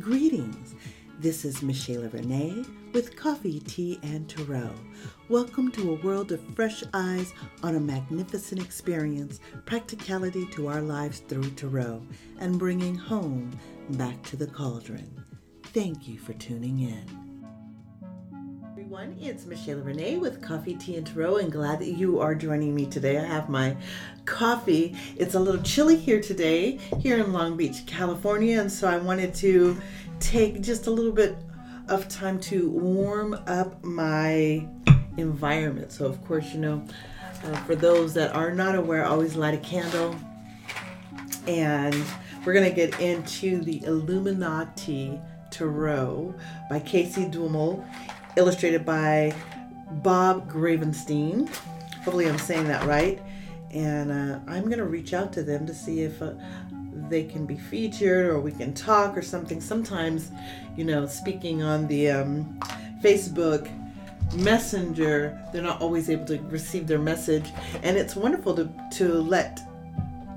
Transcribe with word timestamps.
Greetings. 0.00 0.74
This 1.20 1.44
is 1.44 1.62
Michaela 1.62 2.08
Renee 2.08 2.64
with 2.92 3.14
Coffee, 3.14 3.60
Tea, 3.60 4.00
and 4.02 4.28
Tarot. 4.28 4.74
Welcome 5.28 5.70
to 5.70 5.92
a 5.92 6.04
world 6.04 6.32
of 6.32 6.40
fresh 6.56 6.82
eyes 6.92 7.32
on 7.62 7.76
a 7.76 7.80
magnificent 7.80 8.60
experience, 8.60 9.38
practicality 9.66 10.46
to 10.46 10.66
our 10.66 10.82
lives 10.82 11.20
through 11.20 11.48
Tarot, 11.50 12.02
and 12.40 12.58
bringing 12.58 12.96
home 12.96 13.56
back 13.90 14.20
to 14.24 14.36
the 14.36 14.48
cauldron. 14.48 15.24
Thank 15.62 16.08
you 16.08 16.18
for 16.18 16.32
tuning 16.32 16.80
in 16.80 17.23
everyone. 18.94 19.18
It's 19.20 19.44
Michelle 19.44 19.78
Renee 19.78 20.18
with 20.18 20.40
Coffee, 20.40 20.74
Tea, 20.74 20.96
and 20.96 21.06
Tarot, 21.06 21.38
and 21.38 21.50
glad 21.50 21.80
that 21.80 21.88
you 21.88 22.20
are 22.20 22.32
joining 22.32 22.76
me 22.76 22.86
today. 22.86 23.18
I 23.18 23.24
have 23.24 23.48
my 23.48 23.76
coffee. 24.24 24.96
It's 25.16 25.34
a 25.34 25.40
little 25.40 25.60
chilly 25.62 25.96
here 25.96 26.20
today, 26.20 26.78
here 27.00 27.18
in 27.18 27.32
Long 27.32 27.56
Beach, 27.56 27.86
California, 27.86 28.60
and 28.60 28.70
so 28.70 28.86
I 28.86 28.98
wanted 28.98 29.34
to 29.36 29.76
take 30.20 30.60
just 30.60 30.86
a 30.86 30.92
little 30.92 31.10
bit 31.10 31.36
of 31.88 32.08
time 32.08 32.38
to 32.40 32.70
warm 32.70 33.34
up 33.48 33.82
my 33.82 34.64
environment. 35.16 35.90
So, 35.90 36.06
of 36.06 36.24
course, 36.24 36.52
you 36.52 36.60
know, 36.60 36.84
uh, 37.42 37.56
for 37.64 37.74
those 37.74 38.14
that 38.14 38.32
are 38.32 38.52
not 38.52 38.76
aware, 38.76 39.04
always 39.04 39.34
light 39.34 39.54
a 39.54 39.58
candle. 39.58 40.14
And 41.48 42.00
we're 42.44 42.52
going 42.52 42.68
to 42.68 42.74
get 42.74 43.00
into 43.00 43.60
the 43.60 43.82
Illuminati 43.86 45.18
Tarot 45.50 46.32
by 46.70 46.78
Casey 46.78 47.26
Duhamel 47.26 47.84
illustrated 48.36 48.84
by 48.84 49.34
Bob 50.02 50.50
Gravenstein. 50.50 51.48
Hopefully, 51.96 52.28
I'm 52.28 52.38
saying 52.38 52.68
that 52.68 52.84
right. 52.84 53.20
And 53.70 54.12
uh, 54.12 54.38
I'm 54.46 54.64
going 54.64 54.78
to 54.78 54.84
reach 54.84 55.14
out 55.14 55.32
to 55.34 55.42
them 55.42 55.66
to 55.66 55.74
see 55.74 56.02
if 56.02 56.22
uh, 56.22 56.34
they 57.08 57.24
can 57.24 57.46
be 57.46 57.56
featured 57.56 58.26
or 58.26 58.40
we 58.40 58.52
can 58.52 58.72
talk 58.72 59.16
or 59.16 59.22
something. 59.22 59.60
Sometimes, 59.60 60.30
you 60.76 60.84
know, 60.84 61.06
speaking 61.06 61.62
on 61.62 61.86
the 61.88 62.10
um, 62.10 62.58
Facebook 63.02 63.68
Messenger, 64.34 65.40
they're 65.52 65.62
not 65.62 65.80
always 65.80 66.08
able 66.08 66.24
to 66.26 66.38
receive 66.42 66.86
their 66.86 66.98
message. 66.98 67.52
And 67.82 67.96
it's 67.96 68.16
wonderful 68.16 68.54
to, 68.56 68.70
to 68.92 69.14
let 69.14 69.60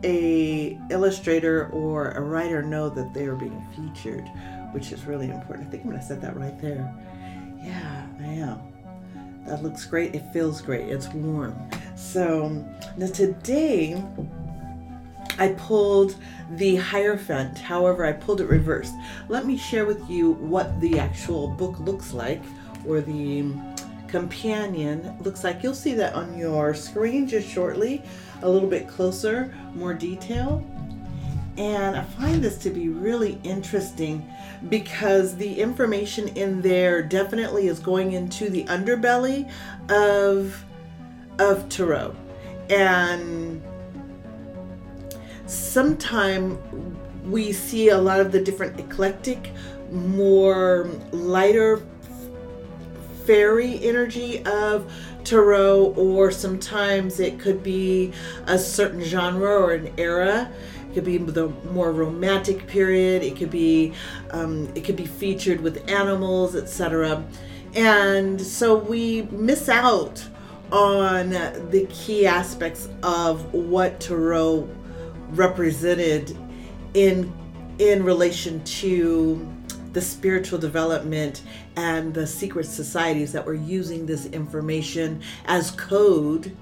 a 0.03 0.80
illustrator 0.90 1.68
or 1.70 2.12
a 2.12 2.22
writer 2.22 2.62
know 2.62 2.90
that 2.90 3.14
they 3.14 3.25
are 3.25 3.36
being 3.36 3.66
featured, 3.75 4.28
which 4.72 4.92
is 4.92 5.06
really 5.06 5.30
important. 5.30 5.68
I 5.68 5.72
think 5.72 5.84
I'm 5.84 5.90
going 5.90 6.02
to 6.02 6.08
set 6.08 6.22
that 6.22 6.36
right 6.38 6.59
there. 6.62 6.94
Yeah, 7.68 8.06
I 8.22 8.23
am. 8.23 8.62
That 9.46 9.62
looks 9.62 9.86
great. 9.86 10.16
It 10.16 10.23
feels 10.32 10.62
great. 10.62 10.88
It's 10.88 11.10
warm. 11.10 11.54
So 11.98 12.66
now 12.96 13.08
today 13.08 14.02
I 15.38 15.50
pulled 15.50 16.16
the 16.52 16.78
Hierophant. 16.78 17.58
However, 17.58 18.06
I 18.06 18.14
pulled 18.14 18.40
it 18.40 18.48
reversed. 18.48 18.94
Let 19.28 19.46
me 19.46 19.58
share 19.58 19.86
with 19.86 20.09
you 20.09 20.32
what 20.32 20.80
the 20.80 20.98
actual 20.98 21.50
book 21.50 21.78
looks 21.80 22.14
like 22.14 22.42
or 22.88 23.02
the 23.02 23.52
companion 24.08 25.18
looks 25.20 25.44
like. 25.44 25.62
You'll 25.62 25.74
see 25.74 25.94
that 25.96 26.14
on 26.14 26.38
your 26.38 26.74
screen 26.74 27.28
just 27.28 27.50
shortly, 27.50 28.02
a 28.44 28.50
little 28.50 28.70
bit 28.70 28.88
closer, 28.88 29.54
more 29.76 29.94
detail. 29.94 30.66
And 31.58 31.95
I 31.95 32.03
find 32.03 32.44
this 32.44 32.58
to 32.59 32.69
be 32.69 32.89
really 32.89 33.39
interesting 33.44 34.30
because 34.69 35.36
the 35.36 35.59
information 35.59 36.27
in 36.30 36.61
there 36.61 37.02
definitely 37.02 37.67
is 37.67 37.80
going 37.80 38.13
into 38.13 38.50
the 38.50 38.63
underbelly 38.66 39.50
of 39.89 40.63
of 41.39 41.67
tarot. 41.69 42.16
And 42.69 43.61
sometimes 45.47 46.58
we 47.25 47.52
see 47.52 47.89
a 47.89 47.97
lot 47.97 48.19
of 48.19 48.31
the 48.31 48.41
different 48.41 48.80
eclectic, 48.80 49.52
more 49.91 50.89
lighter 51.11 51.81
fairy 53.25 53.83
energy 53.83 54.44
of 54.45 54.91
tarot, 55.23 55.94
or 55.97 56.31
sometimes 56.31 57.19
it 57.19 57.40
could 57.40 57.62
be 57.62 58.13
a 58.46 58.57
certain 58.57 59.01
genre 59.01 59.50
or 59.50 59.73
an 59.73 59.94
era 59.97 60.50
could 60.97 61.06
be 61.06 61.18
the 61.19 61.50
more 61.72 61.91
romantic 61.91 62.66
period. 62.66 63.22
It 63.22 63.35
could 63.35 63.52
be 63.52 63.94
um, 64.31 64.68
it 64.74 64.84
could 64.84 64.96
be 64.96 65.06
featured 65.06 65.62
with 65.62 65.88
animals, 65.88 66.56
etc. 66.56 67.24
And 67.75 68.41
so 68.41 68.75
we 68.75 69.24
miss 69.31 69.69
out 69.69 70.28
on 70.72 71.30
the 71.30 71.88
key 71.91 72.25
aspects 72.25 72.90
of 73.03 73.53
what 73.53 74.00
tarot 74.00 74.68
represented 75.30 76.35
in 76.96 77.31
in 77.78 78.03
relation 78.03 78.64
to 78.64 79.47
the 79.94 80.02
spiritual 80.02 80.58
development 80.58 81.44
and 81.75 82.12
the 82.12 82.25
secret 82.25 82.66
societies 82.66 83.31
that 83.34 83.46
were 83.46 83.53
using 83.53 84.08
this 84.08 84.25
information 84.28 85.22
as 85.46 85.69
code 85.72 86.58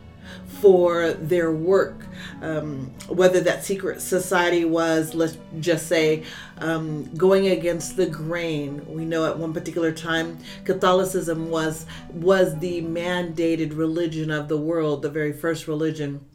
for 0.47 1.11
their 1.13 1.51
work. 1.51 2.05
Um, 2.41 2.91
whether 3.07 3.39
that 3.41 3.63
secret 3.63 4.01
society 4.01 4.65
was, 4.65 5.13
let's 5.13 5.37
just 5.59 5.87
say, 5.87 6.23
um, 6.57 7.13
going 7.15 7.47
against 7.47 7.97
the 7.97 8.05
grain. 8.05 8.85
We 8.87 9.05
know 9.05 9.25
at 9.25 9.37
one 9.37 9.53
particular 9.53 9.91
time 9.91 10.39
Catholicism 10.63 11.49
was 11.49 11.85
was 12.13 12.57
the 12.59 12.81
mandated 12.81 13.77
religion 13.77 14.31
of 14.31 14.47
the 14.47 14.57
world, 14.57 15.01
the 15.01 15.09
very 15.09 15.33
first 15.33 15.67
religion, 15.67 16.25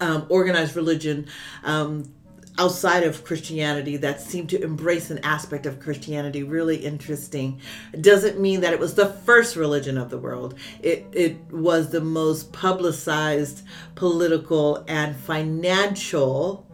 um, 0.00 0.26
organized 0.28 0.76
religion 0.76 1.26
um, 1.64 2.12
outside 2.58 3.04
of 3.04 3.24
Christianity 3.24 3.96
that 3.98 4.20
seemed 4.20 4.50
to 4.50 4.62
embrace 4.62 5.10
an 5.10 5.20
aspect 5.22 5.64
of 5.64 5.80
Christianity 5.80 6.42
really 6.42 6.76
interesting. 6.76 7.60
It 7.92 8.02
doesn't 8.02 8.40
mean 8.40 8.60
that 8.60 8.72
it 8.72 8.80
was 8.80 8.94
the 8.94 9.06
first 9.06 9.56
religion 9.56 9.96
of 9.96 10.10
the 10.10 10.18
world. 10.18 10.56
It 10.82 11.06
it 11.12 11.36
was 11.50 11.90
the 11.90 12.00
most 12.00 12.52
publicized 12.52 13.62
political 13.94 14.84
and 14.88 15.16
financial 15.16 16.66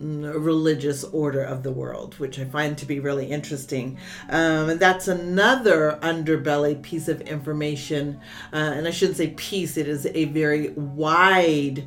mm, 0.00 0.32
religious 0.44 1.04
order 1.04 1.42
of 1.42 1.62
the 1.62 1.72
world, 1.72 2.14
which 2.18 2.38
I 2.38 2.44
find 2.44 2.76
to 2.78 2.86
be 2.86 2.98
really 2.98 3.26
interesting. 3.26 3.98
Um, 4.28 4.70
and 4.70 4.80
that's 4.80 5.06
another 5.08 5.98
underbelly 6.02 6.82
piece 6.82 7.06
of 7.08 7.20
information, 7.22 8.20
uh, 8.52 8.56
and 8.56 8.88
I 8.88 8.90
shouldn't 8.90 9.18
say 9.18 9.28
piece, 9.30 9.76
it 9.76 9.88
is 9.88 10.06
a 10.06 10.24
very 10.26 10.70
wide, 10.70 11.86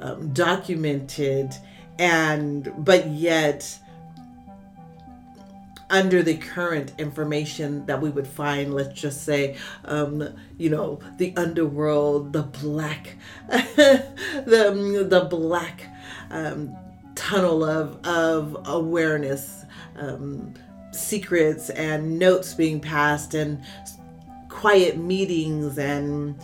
um, 0.00 0.32
documented, 0.32 1.54
and 1.98 2.72
but 2.78 3.06
yet 3.08 3.78
under 5.88 6.22
the 6.22 6.36
current 6.36 6.92
information 6.98 7.86
that 7.86 8.00
we 8.00 8.10
would 8.10 8.26
find 8.26 8.74
let's 8.74 9.00
just 9.00 9.22
say 9.22 9.56
um, 9.84 10.36
you 10.58 10.68
know 10.68 10.98
the 11.18 11.32
underworld 11.36 12.32
the 12.32 12.42
black 12.42 13.16
the, 13.48 15.06
the 15.08 15.26
black 15.30 15.86
um, 16.30 16.76
tunnel 17.14 17.64
of, 17.64 18.04
of 18.04 18.56
awareness 18.66 19.64
um, 19.96 20.52
secrets 20.92 21.70
and 21.70 22.18
notes 22.18 22.54
being 22.54 22.80
passed 22.80 23.34
and 23.34 23.62
quiet 24.48 24.96
meetings 24.96 25.78
and 25.78 26.38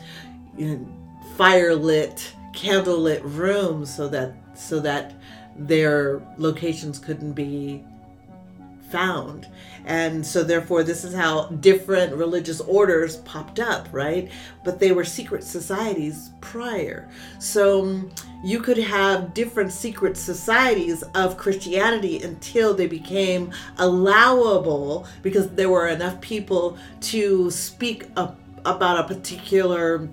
you 0.56 0.66
know, 0.66 0.88
firelit 1.36 2.32
candlelit 2.52 3.20
rooms 3.24 3.94
so 3.94 4.08
that 4.08 4.34
so 4.54 4.80
that 4.80 5.14
their 5.56 6.22
locations 6.38 6.98
couldn't 6.98 7.32
be 7.32 7.84
found. 8.92 9.48
And 9.84 10.24
so, 10.24 10.44
therefore, 10.44 10.84
this 10.84 11.02
is 11.02 11.14
how 11.14 11.46
different 11.46 12.14
religious 12.14 12.60
orders 12.60 13.16
popped 13.16 13.58
up, 13.58 13.88
right? 13.90 14.30
But 14.62 14.78
they 14.78 14.92
were 14.92 15.04
secret 15.04 15.42
societies 15.42 16.30
prior. 16.40 17.08
So, 17.40 17.82
um, 17.82 18.10
you 18.44 18.60
could 18.60 18.78
have 18.78 19.34
different 19.34 19.72
secret 19.72 20.16
societies 20.16 21.02
of 21.14 21.36
Christianity 21.36 22.22
until 22.22 22.74
they 22.74 22.86
became 22.86 23.50
allowable 23.78 25.06
because 25.22 25.48
there 25.50 25.70
were 25.70 25.88
enough 25.88 26.20
people 26.20 26.76
to 27.00 27.50
speak 27.50 28.06
up 28.16 28.38
about 28.64 28.98
a 28.98 29.14
particular 29.14 30.08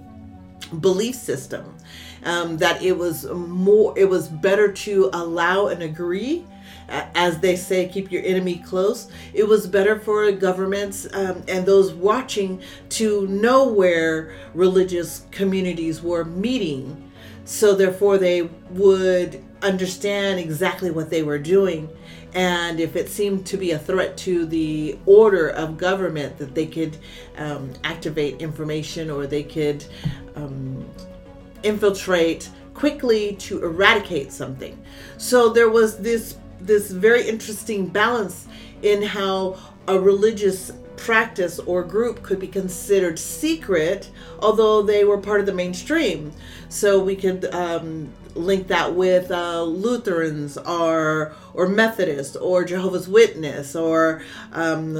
belief 0.80 1.15
system 1.15 1.75
um, 2.24 2.57
that 2.57 2.81
it 2.81 2.98
was 2.98 3.25
more 3.25 3.98
it 3.98 4.10
was 4.10 4.27
better 4.27 4.71
to 4.71 5.10
allow 5.13 5.68
and 5.68 5.81
agree 5.83 6.45
as 6.89 7.39
they 7.39 7.56
say 7.56 7.88
keep 7.88 8.12
your 8.12 8.24
enemy 8.24 8.57
close. 8.57 9.10
It 9.33 9.48
was 9.48 9.68
better 9.68 10.00
for 10.00 10.31
governments 10.31 11.07
um, 11.13 11.44
and 11.48 11.66
those 11.66 11.94
watching 11.94 12.62
to 12.89 13.27
know 13.27 13.68
where 13.68 14.33
religious 14.54 15.25
communities 15.31 16.01
were 16.01 16.25
meeting. 16.25 17.12
So 17.45 17.75
therefore 17.75 18.18
they 18.18 18.44
would 18.71 19.44
understand 19.62 20.39
exactly 20.39 20.92
what 20.92 21.10
they 21.10 21.24
were 21.24 21.39
doing. 21.39 21.89
And 22.33 22.80
if 22.80 22.95
it 22.95 23.10
seemed 23.10 23.48
to 23.48 23.57
be 23.57 23.71
a 23.71 23.80
threat 23.80 24.16
to 24.18 24.45
the 24.45 25.00
order 25.07 25.50
of 25.50 25.77
government 25.77 26.38
that 26.38 26.54
they 26.54 26.68
could 26.68 26.98
um, 27.38 27.74
activate 27.83 28.39
information 28.39 29.10
or 29.10 29.25
they 29.25 29.44
could 29.44 29.83
um, 30.36 30.86
infiltrate 31.63 32.50
quickly 32.73 33.35
to 33.35 33.63
eradicate 33.63 34.31
something. 34.31 34.81
So 35.17 35.50
there 35.50 35.69
was 35.69 35.97
this 36.00 36.38
this 36.61 36.91
very 36.91 37.27
interesting 37.27 37.88
balance 37.88 38.47
in 38.81 39.01
how 39.01 39.57
a 39.88 40.00
religious 40.00 40.71
practice 40.97 41.59
or 41.59 41.83
group 41.83 42.21
could 42.21 42.39
be 42.39 42.47
considered 42.47 43.17
secret, 43.17 44.09
although 44.39 44.81
they 44.81 45.06
were 45.06 45.17
part 45.17 45.39
of 45.39 45.45
the 45.45 45.53
mainstream. 45.53 46.31
So 46.67 47.01
we 47.01 47.15
could 47.15 47.45
um, 47.53 48.09
link 48.35 48.67
that 48.67 48.94
with 48.94 49.31
uh, 49.31 49.63
Lutherans 49.63 50.57
or 50.57 51.33
or 51.53 51.67
Methodists 51.67 52.35
or 52.35 52.63
Jehovah's 52.63 53.07
Witness 53.07 53.75
or 53.75 54.21
um, 54.53 54.95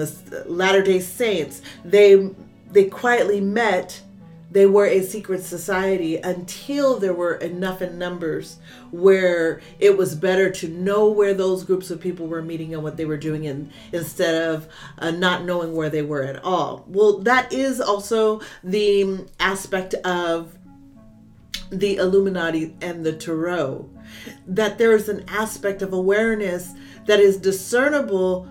Latter 0.45 0.81
Day 0.81 1.00
Saints. 1.00 1.61
They 1.83 2.29
they 2.71 2.85
quietly 2.85 3.41
met 3.41 4.01
they 4.51 4.66
were 4.66 4.86
a 4.86 5.04
secret 5.04 5.44
society 5.44 6.18
until 6.18 7.00
there 7.00 7.13
were 7.13 7.36
enough 7.36 7.81
in 7.81 8.00
numbers 8.00 8.57
where 8.92 9.62
it 9.80 9.96
was 9.98 10.16
better 10.16 10.50
to 10.50 10.68
know 10.68 11.07
where 11.10 11.34
those 11.34 11.63
groups 11.63 11.92
of 11.92 12.01
people 12.01 12.28
were 12.28 12.42
meeting 12.42 12.74
and 12.74 12.81
what 12.81 12.98
they 12.98 13.06
were 13.06 13.18
doing 13.18 13.44
in, 13.44 13.72
instead 13.92 14.50
of 14.50 14.68
uh, 14.98 15.12
not 15.12 15.44
knowing 15.44 15.75
where 15.75 15.90
they 15.90 16.01
were 16.01 16.24
at 16.24 16.44
all. 16.44 16.84
Well, 16.88 17.19
that 17.19 17.54
is 17.54 17.80
also 17.80 18.42
the 18.63 19.28
aspect 19.40 19.94
of 19.94 20.57
the 21.69 21.98
Illuminati 21.98 22.75
and 22.81 23.06
the 23.06 23.13
Tarot 23.13 23.88
that 24.48 24.80
there 24.80 24.94
is 24.94 25.07
an 25.07 25.24
aspect 25.28 25.84
of 25.84 25.94
awareness 25.94 26.74
that 27.06 27.19
is 27.19 27.38
discernible 27.38 28.50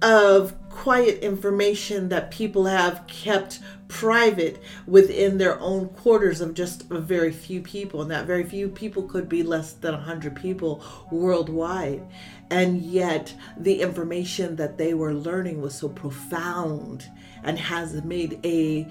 of 0.00 0.54
quiet 0.70 1.22
information 1.22 2.08
that 2.08 2.30
people 2.30 2.64
have 2.64 3.06
kept 3.06 3.60
private 3.90 4.62
within 4.86 5.36
their 5.36 5.58
own 5.60 5.88
quarters 5.88 6.40
of 6.40 6.54
just 6.54 6.90
a 6.90 7.00
very 7.00 7.32
few 7.32 7.60
people 7.60 8.00
and 8.00 8.10
that 8.10 8.24
very 8.24 8.44
few 8.44 8.68
people 8.68 9.02
could 9.02 9.28
be 9.28 9.42
less 9.42 9.72
than 9.72 9.92
100 9.92 10.34
people 10.36 10.82
worldwide. 11.10 12.02
And 12.50 12.80
yet 12.80 13.34
the 13.58 13.82
information 13.82 14.56
that 14.56 14.78
they 14.78 14.94
were 14.94 15.12
learning 15.12 15.60
was 15.60 15.74
so 15.74 15.88
profound 15.88 17.10
and 17.42 17.58
has 17.58 18.02
made 18.04 18.38
a 18.44 18.86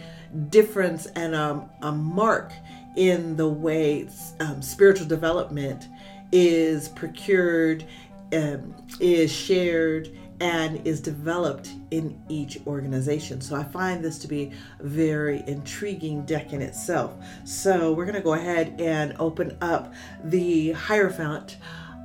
difference 0.49 1.05
and 1.07 1.33
a, 1.33 1.67
a 1.81 1.91
mark 1.91 2.51
in 2.95 3.37
the 3.37 3.47
way 3.47 4.09
um, 4.39 4.61
spiritual 4.61 5.07
development 5.07 5.87
is 6.31 6.89
procured 6.89 7.85
um, 8.33 8.75
is 8.99 9.31
shared 9.31 10.09
and 10.39 10.86
is 10.88 11.01
developed 11.01 11.74
in 11.91 12.19
each 12.30 12.59
organization. 12.65 13.41
So 13.41 13.56
I 13.56 13.63
find 13.63 14.03
this 14.03 14.18
to 14.19 14.27
be 14.27 14.51
very 14.80 15.44
intriguing 15.47 16.25
deck 16.25 16.53
in 16.53 16.62
itself. 16.62 17.15
So 17.44 17.91
we're 17.94 18.06
going 18.06 18.15
to 18.15 18.21
go 18.21 18.33
ahead 18.33 18.80
and 18.80 19.15
open 19.19 19.57
up 19.62 19.94
the 20.24 20.71
Hierophant. 20.71 21.57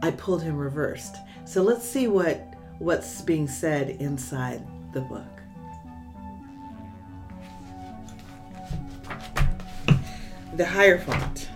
I 0.02 0.10
pulled 0.10 0.42
him 0.42 0.56
reversed. 0.56 1.16
So 1.44 1.62
let's 1.62 1.88
see 1.88 2.08
what 2.08 2.50
what's 2.78 3.20
being 3.22 3.46
said 3.46 3.90
inside 4.00 4.66
the 4.92 5.00
book. 5.00 5.22
The 10.54 10.66
Hierophant. 10.66 11.48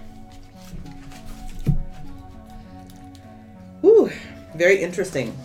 Ooh, 3.85 4.11
very 4.55 4.81
interesting. 4.81 5.37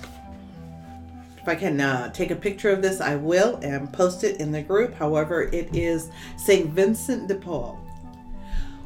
If 1.43 1.49
I 1.49 1.55
can 1.55 1.81
uh, 1.81 2.09
take 2.13 2.31
a 2.31 2.37
picture 2.37 2.69
of 2.69 2.81
this, 2.81 3.01
I 3.01 3.17
will 3.17 3.57
and 3.57 3.91
post 3.91 4.23
it 4.23 4.39
in 4.39 4.53
the 4.53 4.61
group. 4.61 4.95
However, 4.95 5.41
it 5.41 5.75
is 5.75 6.09
St. 6.37 6.69
Vincent 6.69 7.27
de 7.27 7.35
Paul. 7.35 7.77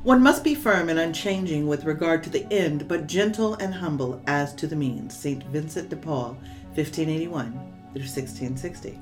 One 0.01 0.24
must 0.24 0.44
be 0.44 0.56
firm 0.56 0.89
and 0.89 0.98
unchanging 0.98 1.68
with 1.68 1.86
regard 1.86 2.24
to 2.24 2.31
the 2.31 2.51
end, 2.51 2.88
but 2.88 3.06
gentle 3.06 3.54
and 3.56 3.75
humble 3.75 4.24
as 4.25 4.56
to 4.56 4.65
the 4.65 4.75
means. 4.75 5.15
St. 5.15 5.44
Vincent 5.44 5.89
de 5.89 5.95
Paul, 5.95 6.30
1581 6.74 7.51
through 7.94 8.01
1660. 8.01 9.00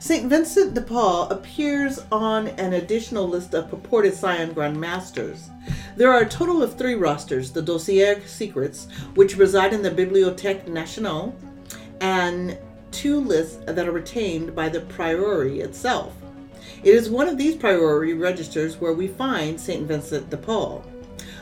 St. 0.00 0.28
Vincent 0.28 0.74
de 0.74 0.80
Paul 0.80 1.28
appears 1.28 2.00
on 2.10 2.48
an 2.48 2.72
additional 2.72 3.28
list 3.28 3.54
of 3.54 3.70
purported 3.70 4.16
Sion 4.16 4.52
Grand 4.52 4.80
Masters. 4.80 5.50
There 5.94 6.12
are 6.12 6.22
a 6.22 6.28
total 6.28 6.64
of 6.64 6.76
three 6.76 6.96
rosters 6.96 7.52
the 7.52 7.62
Dossier 7.62 8.20
Secrets, 8.26 8.88
which 9.14 9.36
reside 9.36 9.72
in 9.72 9.82
the 9.82 9.90
Bibliothèque 9.92 10.66
Nationale, 10.66 11.32
and 12.00 12.58
two 12.90 13.20
lists 13.20 13.58
that 13.66 13.86
are 13.86 13.92
retained 13.92 14.54
by 14.54 14.68
the 14.68 14.80
priory 14.80 15.60
itself. 15.60 16.14
It 16.82 16.94
is 16.94 17.10
one 17.10 17.28
of 17.28 17.38
these 17.38 17.56
priory 17.56 18.14
registers 18.14 18.80
where 18.80 18.92
we 18.92 19.08
find 19.08 19.60
St. 19.60 19.86
Vincent 19.86 20.30
de 20.30 20.36
Paul. 20.36 20.84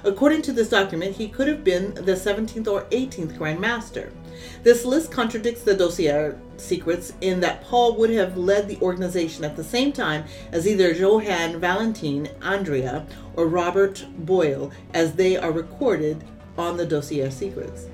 According 0.05 0.43
to 0.43 0.53
this 0.53 0.69
document, 0.69 1.17
he 1.17 1.29
could 1.29 1.49
have 1.49 1.65
been 1.65 1.95
the 1.95 2.13
17th 2.13 2.69
or 2.69 2.83
18th 2.85 3.39
Grand 3.39 3.59
Master. 3.59 4.13
This 4.63 4.85
list 4.85 5.11
contradicts 5.11 5.63
the 5.63 5.75
dossier 5.75 6.33
secrets 6.57 7.15
in 7.21 7.41
that 7.41 7.63
Paul 7.63 7.97
would 7.97 8.11
have 8.11 8.37
led 8.37 8.69
the 8.69 8.81
organization 8.81 9.45
at 9.45 9.57
the 9.57 9.65
same 9.65 9.93
time 9.93 10.25
as 10.53 10.67
either 10.67 10.93
Johann 10.93 11.59
Valentin 11.59 12.29
Andreae 12.41 13.07
or 13.37 13.47
Robert 13.47 14.05
Boyle, 14.19 14.71
as 14.93 15.15
they 15.15 15.37
are 15.37 15.53
recorded 15.53 16.23
on 16.59 16.77
the 16.77 16.87
dossier 16.87 17.31
secrets. 17.31 17.87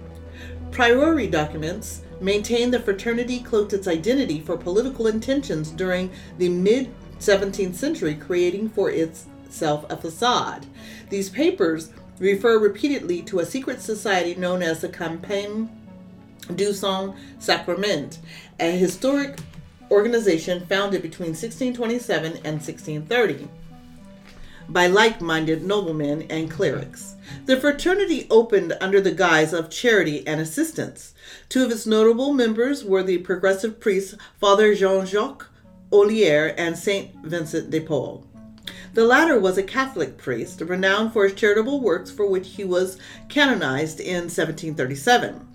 Priory 0.72 1.26
documents 1.26 2.02
maintain 2.20 2.70
the 2.70 2.81
fraternity 2.81 3.40
cloaked 3.40 3.72
its 3.72 3.88
identity 3.88 4.40
for 4.40 4.56
political 4.56 5.06
intentions 5.06 5.70
during 5.70 6.11
the 6.38 6.49
mid 6.49 6.93
17th 7.19 7.75
century, 7.75 8.14
creating 8.14 8.70
for 8.70 8.90
itself 8.90 9.84
a 9.90 9.96
facade. 9.96 10.67
These 11.08 11.31
papers 11.31 11.93
refer 12.19 12.58
repeatedly 12.58 13.22
to 13.22 13.40
a 13.40 13.46
secret 13.46 13.81
society 13.81 14.34
known 14.34 14.62
as 14.62 14.81
the 14.81 14.88
Compagnie 14.88 15.69
du 16.55 16.72
Saint 16.72 17.14
Sacrement, 17.38 18.19
a 18.58 18.76
historic 18.76 19.38
organization 19.90 20.66
founded 20.66 21.02
between 21.02 21.31
1627 21.31 22.32
and 22.44 22.61
1630 22.61 23.49
by 24.72 24.87
like 24.87 25.20
minded 25.20 25.64
noblemen 25.64 26.22
and 26.31 26.50
clerics. 26.50 27.17
The 27.46 27.61
fraternity 27.61 28.26
opened 28.31 28.76
under 28.81 29.00
the 29.00 29.11
guise 29.11 29.52
of 29.52 29.70
charity 29.70 30.26
and 30.26 30.40
assistance. 30.40 31.12
Two 31.49 31.64
of 31.64 31.70
its 31.70 31.87
notable 31.87 32.32
members 32.32 32.84
were 32.84 33.02
the 33.02 33.19
progressive 33.19 33.81
priests 33.81 34.17
Father 34.38 34.75
Jean 34.75 35.06
Jacques 35.06 35.49
Olier 35.93 36.55
and 36.56 36.78
Saint 36.78 37.14
Vincent 37.25 37.70
de 37.70 37.81
Paul. 37.81 38.25
The 38.94 39.05
latter 39.05 39.38
was 39.38 39.58
a 39.58 39.62
Catholic 39.62 40.17
priest, 40.17 40.61
renowned 40.61 41.12
for 41.12 41.25
his 41.25 41.34
charitable 41.34 41.81
works, 41.81 42.11
for 42.11 42.26
which 42.26 42.50
he 42.50 42.64
was 42.64 42.99
canonized 43.28 44.00
in 44.00 44.25
1737. 44.25 45.46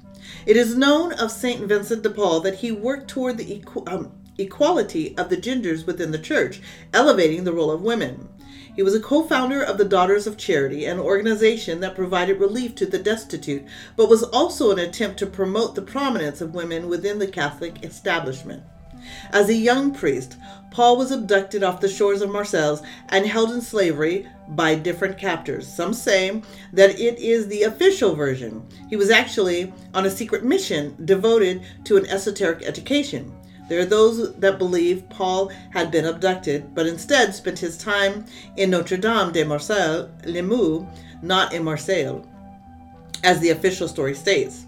It 0.46 0.58
is 0.58 0.76
known 0.76 1.14
of 1.14 1.32
Saint 1.32 1.62
Vincent 1.62 2.04
de 2.04 2.10
Paul 2.10 2.42
that 2.42 2.56
he 2.56 2.72
worked 2.72 3.08
toward 3.10 3.38
the 3.38 3.60
equ- 3.60 3.88
um, 3.92 4.12
equality 4.38 5.18
of 5.18 5.30
the 5.30 5.38
genders 5.38 5.86
within 5.86 6.12
the 6.12 6.20
church, 6.20 6.62
elevating 6.94 7.44
the 7.44 7.54
role 7.54 7.72
of 7.72 7.82
women. 7.82 8.28
He 8.76 8.84
was 8.84 8.94
a 8.94 9.00
co 9.00 9.24
founder 9.24 9.62
of 9.62 9.78
the 9.78 9.86
Daughters 9.86 10.28
of 10.28 10.38
Charity, 10.38 10.86
an 10.86 11.00
organization 11.00 11.80
that 11.80 11.96
provided 11.96 12.40
relief 12.40 12.76
to 12.76 12.86
the 12.86 13.00
destitute, 13.00 13.64
but 13.96 14.10
was 14.10 14.24
also 14.24 14.72
an 14.72 14.80
attempt 14.80 15.18
to 15.20 15.26
promote 15.26 15.76
the 15.76 15.82
prominence 15.82 16.42
of 16.42 16.54
women 16.54 16.90
within 16.90 17.20
the 17.20 17.28
Catholic 17.28 17.86
establishment. 17.86 18.64
As 19.32 19.50
a 19.50 19.54
young 19.54 19.94
priest, 19.94 20.36
Paul 20.72 20.98
was 20.98 21.12
abducted 21.12 21.64
off 21.64 21.80
the 21.80 21.88
shores 21.88 22.22
of 22.22 22.32
Marseilles 22.32 22.82
and 23.10 23.26
held 23.26 23.52
in 23.52 23.62
slavery 23.62 24.28
by 24.50 24.76
different 24.76 25.18
captors. 25.18 25.68
Some 25.68 25.94
say 25.94 26.42
that 26.74 27.00
it 27.00 27.18
is 27.20 27.48
the 27.48 27.64
official 27.64 28.16
version. 28.16 28.66
He 28.90 28.98
was 28.98 29.10
actually 29.10 29.72
on 29.94 30.06
a 30.06 30.10
secret 30.10 30.44
mission 30.44 30.96
devoted 31.06 31.62
to 31.86 31.98
an 31.98 32.08
esoteric 32.08 32.64
education. 32.64 33.32
There 33.68 33.80
are 33.80 33.86
those 33.86 34.36
that 34.36 34.60
believe 34.60 35.10
Paul 35.10 35.52
had 35.72 35.92
been 35.92 36.06
abducted, 36.06 36.76
but 36.76 36.86
instead 36.86 37.34
spent 37.34 37.60
his 37.60 37.78
time 37.78 38.26
in 38.58 38.70
Notre 38.70 38.98
Dame 38.98 39.32
de 39.32 39.44
Marceille, 39.44 40.10
Limoux, 40.24 40.88
not 41.22 41.54
in 41.54 41.64
Marseille, 41.64 42.22
as 43.24 43.40
the 43.40 43.50
official 43.50 43.88
story 43.88 44.14
states. 44.14 44.66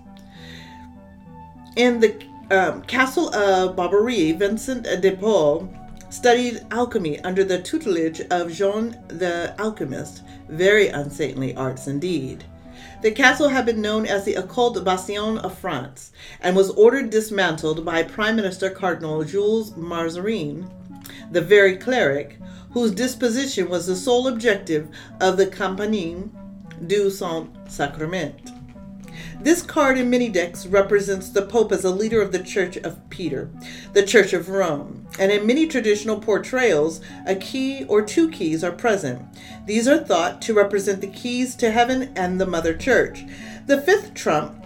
In 1.76 2.00
the 2.00 2.16
um, 2.50 2.82
castle 2.84 3.34
of 3.36 3.76
Barbary, 3.76 4.32
Vincent 4.32 4.84
de 4.84 5.16
Paul 5.16 5.70
studied 6.10 6.66
alchemy 6.72 7.20
under 7.22 7.44
the 7.44 7.62
tutelage 7.62 8.22
of 8.32 8.52
Jean 8.52 8.98
the 9.10 9.54
Alchemist, 9.60 10.24
very 10.48 10.88
unsaintly 10.88 11.56
arts 11.56 11.88
indeed. 11.88 12.44
The 13.02 13.12
castle 13.12 13.50
had 13.50 13.66
been 13.68 13.80
known 13.80 14.08
as 14.08 14.26
the 14.26 14.34
Occult 14.34 14.84
Bastion 14.84 15.38
of 15.38 15.58
France 15.58 16.12
and 16.42 16.56
was 16.56 16.72
ordered 16.72 17.12
dismantled 17.12 17.86
by 17.86 18.02
Prime 18.02 18.36
Minister 18.36 18.72
Cardinal 18.72 19.24
Jules 19.24 19.76
Mazarin, 19.78 20.68
the 21.32 21.42
very 21.42 21.78
cleric 21.78 22.40
whose 22.72 22.92
disposition 22.92 23.70
was 23.70 23.86
the 23.86 23.96
sole 23.96 24.28
objective 24.28 24.88
of 25.22 25.38
the 25.38 25.46
Compagnie 25.46 26.24
du 26.88 27.12
Saint 27.12 27.50
Sacrement. 27.70 28.57
This 29.40 29.62
card 29.62 30.00
in 30.00 30.10
many 30.10 30.30
decks 30.30 30.66
represents 30.66 31.30
the 31.30 31.44
Pope 31.44 31.72
as 31.72 31.84
a 31.84 31.92
leader 31.92 32.22
of 32.22 32.32
the 32.32 32.44
Church 32.44 32.76
of 32.78 33.08
Peter, 33.10 33.50
the 33.94 34.04
Church 34.04 34.34
of 34.34 34.50
Rome, 34.50 35.08
and 35.20 35.32
in 35.32 35.46
many 35.46 35.68
traditional 35.68 36.20
portrayals, 36.20 37.02
a 37.26 37.36
key 37.36 37.86
or 37.86 38.02
two 38.02 38.32
keys 38.32 38.64
are 38.64 38.72
present. 38.72 39.22
These 39.66 39.88
are 39.88 40.04
thought 40.04 40.42
to 40.44 40.56
represent 40.56 41.02
the 41.02 41.08
keys 41.08 41.56
to 41.58 41.72
heaven 41.72 42.12
and 42.16 42.42
the 42.42 42.48
Mother 42.48 42.76
Church. 42.76 43.24
The 43.68 43.80
fifth 43.80 44.16
trump 44.16 44.66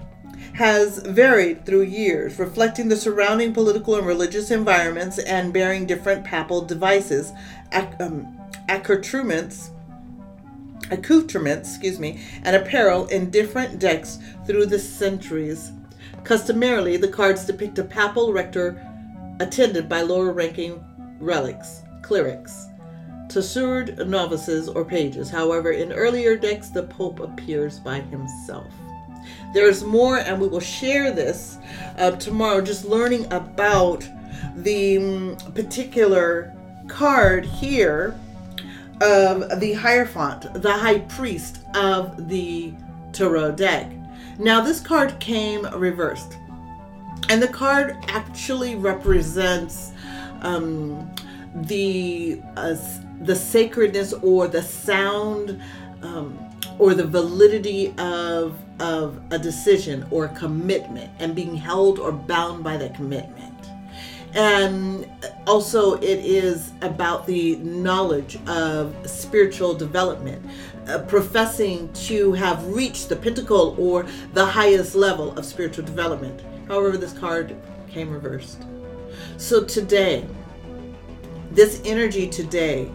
has 0.53 0.99
varied 0.99 1.65
through 1.65 1.83
years, 1.83 2.39
reflecting 2.39 2.87
the 2.87 2.95
surrounding 2.95 3.53
political 3.53 3.95
and 3.95 4.07
religious 4.07 4.51
environments 4.51 5.19
and 5.19 5.53
bearing 5.53 5.85
different 5.85 6.23
papal 6.23 6.61
devices, 6.61 7.31
um, 7.99 8.37
accoutrements, 8.69 9.71
accoutrements, 10.91 11.69
excuse 11.69 11.99
me, 11.99 12.21
and 12.43 12.55
apparel 12.55 13.07
in 13.07 13.29
different 13.29 13.79
decks 13.79 14.19
through 14.51 14.65
the 14.65 14.77
centuries. 14.77 15.71
Customarily, 16.25 16.97
the 16.97 17.07
cards 17.07 17.45
depict 17.45 17.79
a 17.79 17.83
papal 17.85 18.33
rector 18.33 18.85
attended 19.39 19.87
by 19.87 20.01
lower 20.01 20.33
ranking 20.33 20.83
relics, 21.21 21.83
clerics, 22.01 22.67
tonsured 23.29 24.05
novices, 24.09 24.67
or 24.67 24.83
pages. 24.83 25.29
However, 25.29 25.71
in 25.71 25.93
earlier 25.93 26.35
decks, 26.35 26.67
the 26.67 26.83
Pope 26.83 27.21
appears 27.21 27.79
by 27.79 28.01
himself. 28.01 28.67
There's 29.53 29.85
more, 29.85 30.17
and 30.17 30.41
we 30.41 30.49
will 30.49 30.59
share 30.59 31.11
this 31.11 31.57
uh, 31.97 32.11
tomorrow, 32.11 32.59
just 32.59 32.83
learning 32.83 33.31
about 33.31 34.05
the 34.57 34.97
um, 34.97 35.37
particular 35.55 36.53
card 36.89 37.45
here 37.45 38.19
of 38.99 39.61
the 39.61 39.73
Hierophant, 39.73 40.61
the 40.61 40.73
High 40.73 40.99
Priest 40.99 41.59
of 41.73 42.27
the 42.27 42.73
Tarot 43.13 43.53
deck. 43.53 43.89
Now, 44.39 44.61
this 44.61 44.79
card 44.79 45.19
came 45.19 45.65
reversed, 45.75 46.37
and 47.29 47.41
the 47.41 47.47
card 47.47 47.97
actually 48.07 48.75
represents 48.75 49.91
um, 50.41 51.13
the 51.53 52.41
uh, 52.55 52.75
the 53.21 53.35
sacredness 53.35 54.13
or 54.13 54.47
the 54.47 54.63
sound 54.63 55.61
um, 56.01 56.39
or 56.79 56.93
the 56.93 57.05
validity 57.05 57.93
of 57.97 58.57
of 58.79 59.21
a 59.31 59.37
decision 59.37 60.05
or 60.09 60.25
a 60.25 60.29
commitment 60.29 61.11
and 61.19 61.35
being 61.35 61.55
held 61.55 61.99
or 61.99 62.11
bound 62.11 62.63
by 62.63 62.77
that 62.77 62.95
commitment. 62.95 63.53
And 64.33 65.09
also, 65.45 65.95
it 65.95 66.25
is 66.25 66.71
about 66.81 67.27
the 67.27 67.57
knowledge 67.57 68.39
of 68.47 68.95
spiritual 69.05 69.73
development, 69.73 70.45
uh, 70.87 70.99
professing 70.99 71.91
to 71.93 72.33
have 72.33 72.65
reached 72.67 73.09
the 73.09 73.15
pinnacle 73.15 73.75
or 73.77 74.05
the 74.33 74.45
highest 74.45 74.95
level 74.95 75.37
of 75.37 75.45
spiritual 75.45 75.85
development. 75.85 76.41
However, 76.67 76.97
this 76.97 77.13
card 77.13 77.55
came 77.89 78.09
reversed. 78.09 78.63
So, 79.37 79.63
today, 79.63 80.25
this 81.51 81.81
energy 81.83 82.27
today 82.27 82.89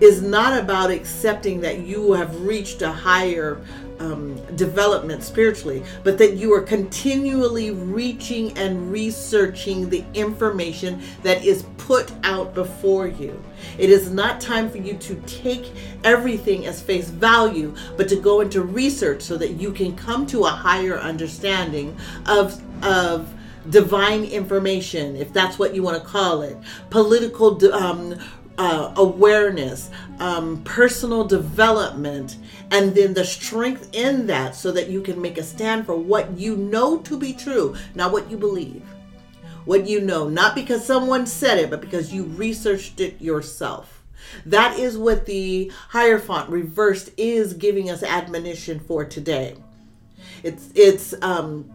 is 0.00 0.20
not 0.20 0.58
about 0.58 0.90
accepting 0.90 1.60
that 1.60 1.80
you 1.80 2.12
have 2.12 2.42
reached 2.42 2.82
a 2.82 2.92
higher 2.92 3.62
um, 3.98 4.36
development 4.56 5.22
spiritually, 5.22 5.82
but 6.04 6.18
that 6.18 6.34
you 6.34 6.52
are 6.52 6.60
continually 6.60 7.70
reaching 7.70 8.56
and 8.58 8.90
researching 8.90 9.88
the 9.88 10.04
information 10.14 11.02
that 11.22 11.44
is 11.44 11.64
put 11.78 12.12
out 12.24 12.54
before 12.54 13.06
you. 13.06 13.42
It 13.78 13.90
is 13.90 14.10
not 14.10 14.40
time 14.40 14.70
for 14.70 14.78
you 14.78 14.94
to 14.94 15.14
take 15.26 15.72
everything 16.04 16.66
as 16.66 16.80
face 16.80 17.08
value, 17.08 17.74
but 17.96 18.08
to 18.08 18.16
go 18.16 18.40
into 18.40 18.62
research 18.62 19.22
so 19.22 19.36
that 19.36 19.52
you 19.52 19.72
can 19.72 19.96
come 19.96 20.26
to 20.26 20.44
a 20.44 20.50
higher 20.50 20.98
understanding 20.98 21.96
of 22.26 22.62
of 22.82 23.32
divine 23.70 24.24
information, 24.24 25.16
if 25.16 25.32
that's 25.32 25.58
what 25.58 25.74
you 25.74 25.82
want 25.82 26.00
to 26.00 26.08
call 26.08 26.42
it, 26.42 26.56
political 26.90 27.72
um, 27.72 28.16
uh, 28.58 28.92
awareness, 28.96 29.90
um, 30.18 30.62
personal 30.64 31.24
development, 31.24 32.38
and 32.70 32.94
then 32.94 33.14
the 33.14 33.24
strength 33.24 33.90
in 33.92 34.26
that 34.26 34.54
so 34.54 34.72
that 34.72 34.88
you 34.88 35.02
can 35.02 35.20
make 35.20 35.38
a 35.38 35.42
stand 35.42 35.86
for 35.86 35.96
what 35.96 36.38
you 36.38 36.56
know 36.56 36.98
to 36.98 37.18
be 37.18 37.32
true, 37.32 37.76
not 37.94 38.12
what 38.12 38.30
you 38.30 38.36
believe. 38.36 38.82
What 39.64 39.88
you 39.88 40.00
know, 40.00 40.28
not 40.28 40.54
because 40.54 40.86
someone 40.86 41.26
said 41.26 41.58
it, 41.58 41.70
but 41.70 41.80
because 41.80 42.14
you 42.14 42.24
researched 42.24 43.00
it 43.00 43.20
yourself. 43.20 44.04
That 44.44 44.78
is 44.78 44.96
what 44.96 45.26
the 45.26 45.72
Hierophant 45.88 46.48
reversed 46.48 47.10
is 47.16 47.52
giving 47.54 47.90
us 47.90 48.02
admonition 48.02 48.78
for 48.80 49.04
today. 49.04 49.56
It's 50.42 50.70
it's 50.74 51.14
um 51.22 51.70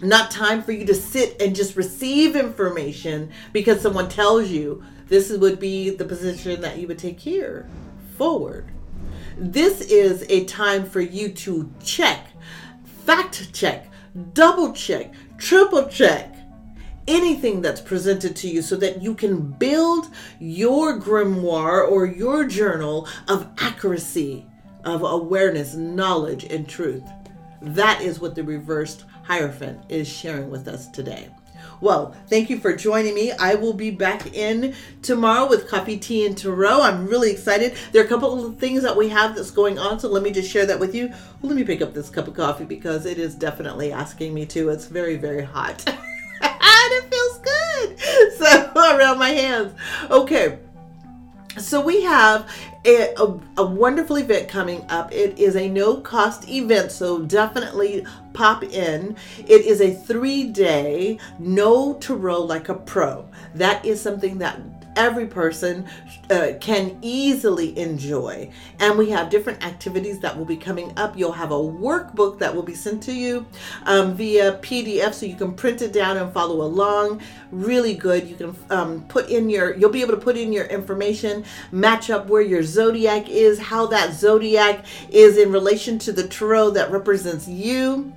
not 0.00 0.30
time 0.30 0.62
for 0.62 0.72
you 0.72 0.84
to 0.86 0.94
sit 0.94 1.40
and 1.40 1.56
just 1.56 1.76
receive 1.76 2.36
information 2.36 3.30
because 3.52 3.80
someone 3.80 4.08
tells 4.08 4.48
you 4.48 4.82
this 5.08 5.30
would 5.30 5.58
be 5.58 5.90
the 5.90 6.04
position 6.04 6.60
that 6.60 6.78
you 6.78 6.86
would 6.86 6.98
take 6.98 7.18
here 7.18 7.68
forward. 8.16 8.70
This 9.36 9.80
is 9.80 10.24
a 10.28 10.44
time 10.44 10.84
for 10.84 11.00
you 11.00 11.30
to 11.30 11.72
check, 11.82 12.26
fact 13.04 13.52
check, 13.52 13.90
double 14.34 14.72
check, 14.72 15.12
triple 15.38 15.86
check 15.86 16.34
anything 17.08 17.62
that's 17.62 17.80
presented 17.80 18.36
to 18.36 18.48
you 18.48 18.60
so 18.60 18.76
that 18.76 19.02
you 19.02 19.14
can 19.14 19.40
build 19.40 20.10
your 20.38 21.00
grimoire 21.00 21.90
or 21.90 22.04
your 22.06 22.44
journal 22.46 23.08
of 23.28 23.48
accuracy, 23.58 24.46
of 24.84 25.02
awareness, 25.02 25.74
knowledge, 25.74 26.44
and 26.44 26.68
truth. 26.68 27.02
That 27.62 28.02
is 28.02 28.20
what 28.20 28.34
the 28.34 28.44
reversed 28.44 29.04
Hierophant 29.28 29.82
is 29.90 30.08
sharing 30.08 30.48
with 30.48 30.66
us 30.66 30.88
today. 30.88 31.28
Well, 31.82 32.16
thank 32.28 32.48
you 32.48 32.58
for 32.58 32.74
joining 32.74 33.14
me. 33.14 33.30
I 33.30 33.56
will 33.56 33.74
be 33.74 33.90
back 33.90 34.34
in 34.34 34.74
tomorrow 35.02 35.46
with 35.46 35.68
Coffee, 35.68 35.98
Tea, 35.98 36.24
and 36.24 36.36
Tarot. 36.36 36.80
I'm 36.80 37.06
really 37.06 37.30
excited. 37.30 37.76
There 37.92 38.02
are 38.02 38.06
a 38.06 38.08
couple 38.08 38.46
of 38.46 38.58
things 38.58 38.82
that 38.84 38.96
we 38.96 39.10
have 39.10 39.36
that's 39.36 39.50
going 39.50 39.78
on, 39.78 40.00
so 40.00 40.08
let 40.08 40.22
me 40.22 40.30
just 40.30 40.50
share 40.50 40.64
that 40.64 40.80
with 40.80 40.94
you. 40.94 41.08
Well, 41.08 41.50
let 41.50 41.56
me 41.56 41.62
pick 41.62 41.82
up 41.82 41.92
this 41.92 42.08
cup 42.08 42.26
of 42.26 42.34
coffee 42.34 42.64
because 42.64 43.04
it 43.04 43.18
is 43.18 43.34
definitely 43.34 43.92
asking 43.92 44.32
me 44.32 44.46
to. 44.46 44.70
It's 44.70 44.86
very, 44.86 45.16
very 45.16 45.44
hot. 45.44 45.86
and 45.88 45.98
it 46.40 47.04
feels 47.10 47.38
good. 47.38 47.54
So, 48.38 48.72
around 48.76 49.18
my 49.18 49.30
hands. 49.30 49.74
Okay. 50.10 50.58
So 51.58 51.80
we 51.80 52.02
have 52.02 52.48
a, 52.84 53.14
a, 53.14 53.40
a, 53.56 53.64
wonderful 53.64 54.16
event 54.16 54.48
coming 54.48 54.84
up. 54.88 55.12
It 55.12 55.38
is 55.38 55.56
a 55.56 55.68
no 55.68 55.96
cost 55.96 56.48
event, 56.48 56.92
so 56.92 57.22
definitely 57.22 58.06
pop 58.32 58.62
in. 58.62 59.16
It 59.38 59.66
is 59.66 59.80
a 59.80 59.92
three 59.92 60.44
day 60.44 61.18
know 61.38 61.94
tarot 61.94 62.42
like 62.42 62.68
a 62.68 62.74
pro. 62.74 63.28
That 63.54 63.84
is 63.84 64.00
something 64.00 64.38
that 64.38 64.77
every 64.98 65.26
person 65.26 65.86
uh, 66.30 66.48
can 66.60 66.98
easily 67.00 67.78
enjoy. 67.78 68.50
And 68.80 68.98
we 68.98 69.08
have 69.10 69.30
different 69.30 69.64
activities 69.64 70.18
that 70.20 70.36
will 70.36 70.44
be 70.44 70.56
coming 70.56 70.92
up. 70.98 71.16
You'll 71.16 71.32
have 71.32 71.52
a 71.52 71.54
workbook 71.54 72.38
that 72.40 72.54
will 72.54 72.64
be 72.64 72.74
sent 72.74 73.02
to 73.04 73.12
you 73.12 73.46
um, 73.84 74.14
via 74.14 74.54
PDF 74.58 75.14
so 75.14 75.24
you 75.24 75.36
can 75.36 75.54
print 75.54 75.80
it 75.80 75.92
down 75.92 76.16
and 76.16 76.32
follow 76.32 76.62
along. 76.62 77.22
Really 77.52 77.94
good. 77.94 78.28
You 78.28 78.34
can 78.34 78.56
um, 78.70 79.04
put 79.08 79.30
in 79.30 79.48
your, 79.48 79.76
you'll 79.76 79.90
be 79.90 80.02
able 80.02 80.14
to 80.14 80.20
put 80.20 80.36
in 80.36 80.52
your 80.52 80.66
information, 80.66 81.44
match 81.70 82.10
up 82.10 82.26
where 82.26 82.42
your 82.42 82.64
zodiac 82.64 83.28
is, 83.28 83.58
how 83.58 83.86
that 83.86 84.12
zodiac 84.12 84.84
is 85.10 85.38
in 85.38 85.52
relation 85.52 85.98
to 86.00 86.12
the 86.12 86.26
tarot 86.26 86.70
that 86.70 86.90
represents 86.90 87.46
you 87.46 88.12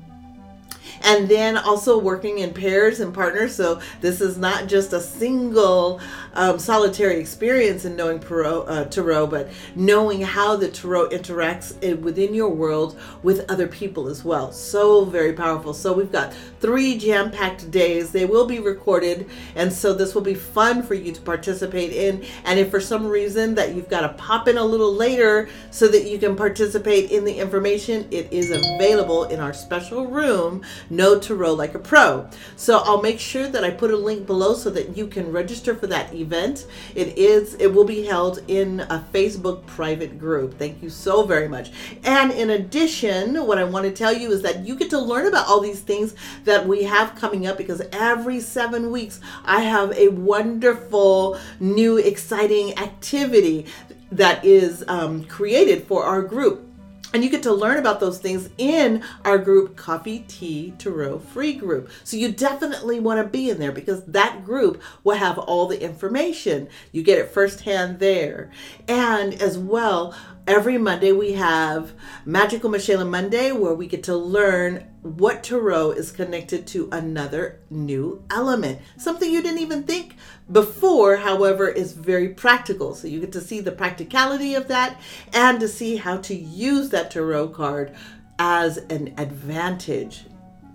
and 1.03 1.27
then 1.27 1.58
also 1.58 1.98
working 1.98 2.39
in 2.39 2.53
pairs 2.53 3.00
and 3.00 3.13
partners. 3.13 3.55
So 3.55 3.81
this 4.01 4.22
is 4.22 4.38
not 4.38 4.67
just 4.67 4.93
a 4.93 5.01
single 5.01 6.00
um, 6.34 6.60
solitary 6.60 7.20
experience 7.20 7.86
in 7.86 7.96
knowing 7.96 8.20
tarot, 8.20 8.62
uh, 8.63 8.86
tarot, 8.86 9.27
but 9.27 9.50
knowing 9.75 10.22
how 10.22 10.55
the 10.55 10.70
tarot 10.70 11.10
interacts 11.10 11.72
within 12.01 12.34
your 12.34 12.50
world 12.50 13.00
with 13.24 13.50
other 13.51 13.67
people 13.67 14.08
as 14.08 14.24
well. 14.24 14.51
So 14.51 15.05
very 15.05 15.34
powerful. 15.34 15.74
So 15.74 15.93
we've 15.93 16.12
got 16.12 16.34
three 16.60 16.98
jam-packed 16.98 17.72
days. 17.72 18.12
They 18.12 18.25
will 18.25 18.46
be 18.46 18.60
recorded, 18.60 19.29
and 19.55 19.72
so 19.72 19.93
this 19.93 20.15
will 20.15 20.22
be 20.22 20.36
fun 20.36 20.84
for 20.84 20.93
you 20.93 21.12
to 21.12 21.22
participate 21.22 21.91
in. 21.91 22.25
And 22.46 22.60
if 22.60 22.70
for 22.70 22.79
some 22.79 23.08
reason 23.08 23.55
that 23.55 23.75
you've 23.75 23.89
got 23.89 24.01
to 24.01 24.10
pop 24.10 24.48
in 24.48 24.58
a 24.58 24.63
little 24.63 24.93
later 24.93 25.50
so 25.72 25.88
that 25.88 26.10
you 26.10 26.17
can 26.17 26.36
participate 26.36 27.12
in 27.12 27.25
the 27.25 27.34
information, 27.34 28.08
it 28.12 28.31
is 28.31 28.50
available 28.51 29.25
in 29.25 29.39
our 29.39 29.53
special 29.53 30.08
room 30.08 30.63
know 30.91 31.19
tarot 31.19 31.53
like 31.53 31.74
a 31.74 31.79
pro. 31.79 32.29
So 32.55 32.79
I'll 32.79 33.01
make 33.01 33.19
sure 33.19 33.48
that 33.48 33.63
I 33.63 33.71
put 33.71 33.91
a 33.91 33.98
link 33.98 34.27
below 34.27 34.53
so 34.53 34.69
that 34.71 34.95
you 34.95 35.07
can 35.07 35.31
register 35.31 35.74
for 35.74 35.88
that 35.88 36.13
event. 36.13 36.67
It 36.93 37.17
is 37.17 37.55
it 37.55 37.74
will 37.74 37.86
be 37.86 38.05
held 38.05 38.43
in 38.48 38.81
a 38.81 39.03
Facebook 39.13 39.65
private 39.65 40.19
group. 40.19 40.57
Thank 40.57 40.83
you 40.83 40.89
so 40.89 41.24
very 41.24 41.48
much. 41.48 41.71
And 42.03 42.31
in 42.31 42.51
addition, 42.51 43.48
what 43.48 43.57
I 43.57 43.63
want 43.63 43.86
to 43.86 43.91
tell 43.91 44.15
you 44.15 44.31
is 44.31 44.41
that 44.41 44.65
you 44.65 44.75
get 44.75 44.89
to 44.91 45.00
learn 45.00 45.27
about 45.27 45.48
all 45.48 45.62
these 45.62 45.81
things 45.81 46.15
that 46.43 46.67
we 46.67 46.83
have 46.83 47.15
coming 47.15 47.48
up 47.48 47.57
because 47.57 47.81
every 47.91 48.39
7 48.39 48.91
weeks 48.91 49.19
I 49.45 49.62
have 49.62 49.91
a 49.98 50.10
wonderful 50.10 51.39
new 51.60 51.98
exciting 51.98 52.77
activity 52.77 53.65
that 54.12 54.43
is 54.43 54.83
um, 54.88 55.24
created 55.24 55.83
for 55.86 56.03
our 56.03 56.21
group. 56.21 56.71
And 57.13 57.24
you 57.24 57.30
get 57.30 57.44
to 57.44 57.53
learn 57.53 57.77
about 57.77 58.00
those 58.00 58.20
things 58.20 58.50
in 58.58 59.03
our 59.25 59.38
group, 59.38 59.75
Coffee, 59.75 60.20
Tea, 60.27 60.74
Tarot 60.77 61.20
Free 61.20 61.53
Group. 61.53 61.89
So 62.03 62.15
you 62.15 62.32
definitely 62.32 63.00
want 63.00 63.22
to 63.22 63.27
be 63.27 63.50
in 63.50 63.60
there 63.60 63.74
because 63.74 64.03
that 64.06 64.46
group 64.46 64.82
will 65.03 65.15
have 65.18 65.38
all 65.38 65.68
the 65.68 65.82
information. 65.82 66.70
You 66.91 67.03
get 67.03 67.20
it 67.20 67.30
firsthand 67.30 68.00
there. 68.00 68.50
And 68.88 69.41
as 69.41 69.58
well, 69.58 70.15
Every 70.51 70.77
Monday 70.77 71.13
we 71.13 71.31
have 71.31 71.93
Magical 72.25 72.70
Michaela 72.70 73.05
Monday 73.05 73.53
where 73.53 73.74
we 73.74 73.88
get 73.88 74.03
to 74.03 74.17
learn 74.17 74.86
what 75.01 75.46
tarot 75.46 75.91
is 75.91 76.12
connected 76.12 76.67
to 76.67 76.89
another 76.91 77.62
new 77.70 78.22
element. 78.29 78.81
Something 78.98 79.31
you 79.31 79.41
didn't 79.41 79.60
even 79.62 79.84
think 79.84 80.17
before, 80.51 81.15
however, 81.15 81.70
is 81.70 81.93
very 81.93 82.27
practical. 82.27 82.93
So 82.96 83.08
you 83.08 83.22
get 83.22 83.31
to 83.31 83.39
see 83.39 83.62
the 83.62 83.72
practicality 83.72 84.55
of 84.55 84.67
that 84.67 85.00
and 85.31 85.58
to 85.62 85.70
see 85.70 85.96
how 85.96 86.17
to 86.17 86.36
use 86.36 86.89
that 86.89 87.12
tarot 87.12 87.48
card 87.51 87.96
as 88.38 88.75
an 88.75 89.13
advantage. 89.17 90.25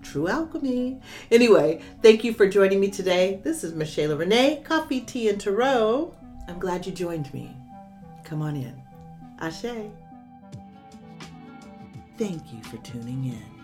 True 0.02 0.26
alchemy. 0.26 1.02
Anyway, 1.30 1.82
thank 2.00 2.24
you 2.24 2.32
for 2.32 2.48
joining 2.48 2.80
me 2.80 2.90
today. 2.90 3.42
This 3.44 3.62
is 3.62 3.74
Michaela 3.74 4.16
Renee, 4.16 4.62
Coffee, 4.64 5.02
Tea, 5.02 5.28
and 5.28 5.38
Tarot. 5.38 6.16
I'm 6.48 6.58
glad 6.58 6.86
you 6.86 6.92
joined 6.92 7.34
me. 7.34 7.54
Come 8.24 8.40
on 8.40 8.56
in. 8.56 8.85
Ashe. 9.38 9.90
Thank 12.16 12.52
you 12.52 12.62
for 12.62 12.78
tuning 12.78 13.24
in. 13.26 13.55